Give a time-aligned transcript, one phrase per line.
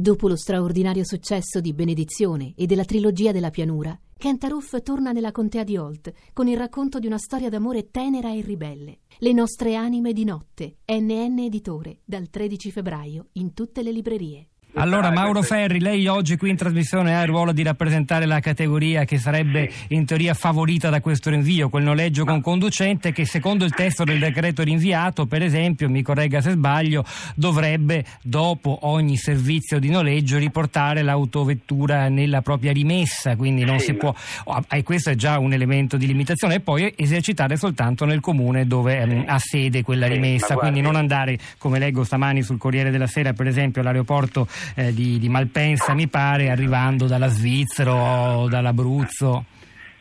[0.00, 5.30] Dopo lo straordinario successo di Benedizione e della trilogia della pianura, Kent Aruf torna nella
[5.30, 9.00] contea di Holt con il racconto di una storia d'amore tenera e ribelle.
[9.18, 14.48] Le nostre anime di notte, NN Editore, dal 13 febbraio in tutte le librerie.
[14.74, 19.04] Allora Mauro Ferri, lei oggi qui in trasmissione ha il ruolo di rappresentare la categoria
[19.04, 23.74] che sarebbe in teoria favorita da questo rinvio, quel noleggio con conducente che secondo il
[23.74, 27.04] testo del decreto rinviato, per esempio, mi corregga se sbaglio,
[27.34, 34.14] dovrebbe dopo ogni servizio di noleggio riportare l'autovettura nella propria rimessa, quindi non si può,
[34.44, 38.66] oh, e questo è già un elemento di limitazione, e poi esercitare soltanto nel comune
[38.68, 39.24] dove sì.
[39.26, 43.48] ha sede quella rimessa, quindi non andare, come leggo stamani sul Corriere della Sera, per
[43.48, 44.46] esempio, all'aeroporto
[44.76, 47.92] eh, di, di, Malpensa, mi pare, arrivando dalla Svizzera
[48.38, 49.44] o dall'Abruzzo.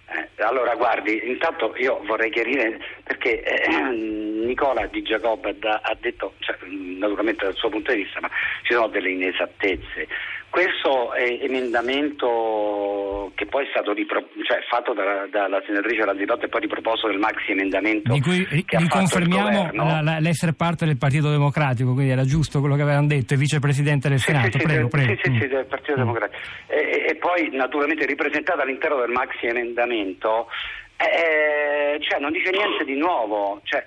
[0.08, 3.68] Eh, allora, guardi, intanto io vorrei chiarire perché eh,
[4.46, 8.30] Nicola Di Giacobbe ha detto, cioè, naturalmente dal suo punto di vista, ma
[8.64, 10.08] ci sono delle inesattezze.
[10.50, 12.28] Questo emendamento
[13.36, 17.20] che poi è stato ripro- cioè, fatto dalla, dalla senatrice Lanzilotto e poi riproposto del
[17.20, 22.60] maxi emendamento di cui riconfermiamo la, la, l'essere parte del Partito Democratico, quindi era giusto
[22.60, 24.58] quello che avevano detto, il vicepresidente del sì, Senato.
[24.58, 25.22] Sì, prego, sì, prego.
[25.22, 25.98] Sì, sì, sì, del Partito mm.
[25.98, 26.42] Democratico.
[26.68, 30.48] E, e, poi naturalmente ripresentata all'interno del maxi emendamento.
[30.98, 33.86] Eh, cioè, non dice niente di nuovo, cioè,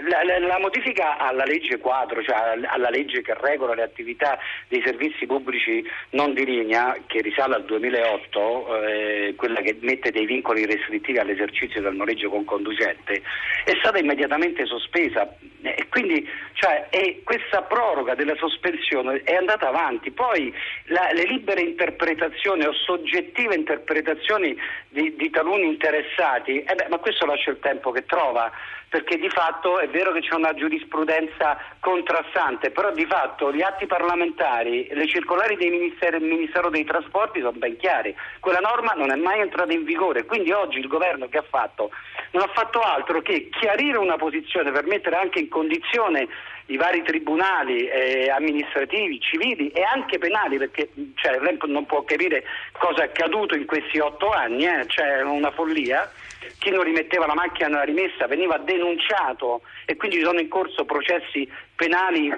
[0.00, 4.82] la, la, la, modifica alla legge quadro, cioè alla legge che regola le attività dei
[4.84, 10.64] servizi pubblici non di linea, che risale al 2008, eh, quella che mette dei vincoli
[10.64, 13.22] restrittivi all'esercizio del noleggio con conducente,
[13.64, 15.28] è stata immediatamente sospesa.
[15.64, 16.88] E quindi cioè,
[17.22, 20.10] questa proroga della sospensione è andata avanti.
[20.10, 20.52] Poi
[20.86, 24.56] la, le libere interpretazioni o soggettive interpretazioni
[24.88, 28.50] di, di taluni interessati, eh beh, ma questo lascia il tempo che trova
[28.92, 33.86] perché di fatto è vero che c'è una giurisprudenza contrastante, però di fatto gli atti
[33.86, 35.72] parlamentari, le circolari del
[36.20, 38.14] Ministero dei Trasporti sono ben chiari.
[38.38, 41.90] Quella norma non è mai entrata in vigore, quindi oggi il governo che ha fatto
[42.32, 46.28] non ha fatto altro che chiarire una posizione per mettere anche in condizione
[46.66, 52.44] i vari tribunali eh, amministrativi, civili e anche penali, perché cioè, lei non può capire
[52.78, 54.86] cosa è accaduto in questi otto anni, eh?
[54.86, 56.10] c'è una follia
[56.58, 61.50] chi non rimetteva la macchina nella rimessa veniva denunciato e quindi sono in corso processi
[61.74, 62.30] penali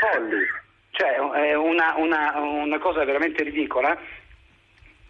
[0.00, 0.44] folli,
[0.90, 3.98] cioè è una, una, una cosa veramente ridicola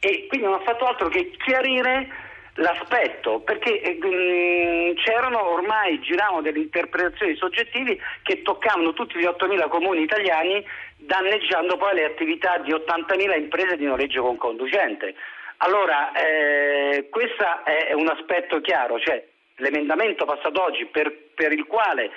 [0.01, 2.27] e quindi non ha fatto altro che chiarire
[2.59, 10.03] l'aspetto, perché eh, c'erano ormai, giravano delle interpretazioni soggettivi che toccavano tutti gli 8.000 comuni
[10.03, 10.65] italiani
[10.97, 15.15] danneggiando poi le attività di 80.000 imprese di noleggio con conducente.
[15.59, 19.25] Allora, eh, questo è un aspetto chiaro, cioè
[19.57, 22.11] l'emendamento passato oggi per, per il quale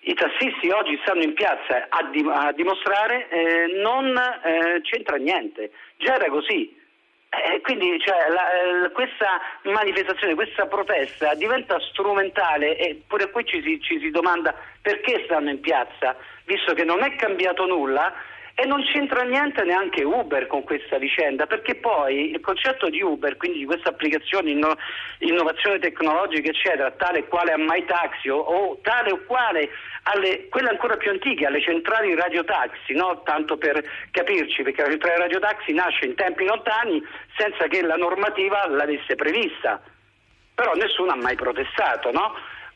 [0.00, 5.70] i tassisti oggi stanno in piazza a, di, a dimostrare eh, non eh, c'entra niente,
[5.96, 6.80] già era così.
[7.30, 13.62] Eh, quindi cioè, la, eh, questa manifestazione, questa protesta diventa strumentale e pure qui ci
[13.62, 16.16] si, ci si domanda perché stanno in piazza,
[16.46, 18.12] visto che non è cambiato nulla
[18.54, 23.36] e non c'entra niente neanche Uber con questa vicenda, perché poi il concetto di Uber,
[23.36, 24.76] quindi di questa applicazione, inno-
[25.18, 29.70] innovazione tecnologica, eccetera, tale quale a MyTaxi o, o tale o quale
[30.04, 33.22] alle, quelle ancora più antiche, alle centrali radiotaxi, no?
[33.24, 37.02] tanto per capirci, perché la centrale radiotaxi nasce in tempi lontani
[37.36, 39.80] senza che la normativa l'avesse prevista,
[40.54, 42.34] però nessuno ha mai protestato, no?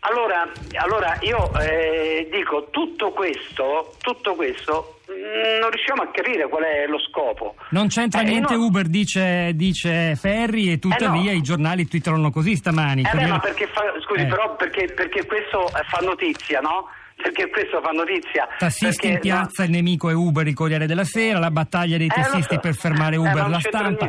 [0.08, 0.48] Allora,
[0.84, 6.86] allora io eh, dico tutto questo, tutto questo mm, non riusciamo a capire qual è
[6.86, 7.56] lo scopo.
[7.70, 8.66] Non c'entra eh, niente no.
[8.66, 11.38] Uber, dice, dice, Ferri, e tuttavia eh no.
[11.38, 13.02] i giornali titolano così stamani.
[13.02, 14.26] Eh beh, ma perché fa, scusi, eh.
[14.26, 16.88] però perché, perché questo fa notizia, no?
[17.16, 18.46] perché questo fa notizia.
[18.58, 19.68] Tassisti in piazza, no.
[19.68, 22.60] il nemico è Uber, il Corriere della Sera, la battaglia dei tassisti so.
[22.60, 24.06] per fermare Uber, la stampa.